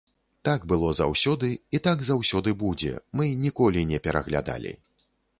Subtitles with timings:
[0.47, 4.73] Так было заўсёды і так заўсёды будзе, мы ніколі не пераглядалі.